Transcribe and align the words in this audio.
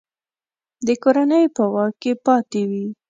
د 0.85 0.87
کورنۍ 1.03 1.45
په 1.55 1.63
واک 1.73 1.93
کې 2.01 2.11
پاته 2.25 2.61
وي. 2.69 2.85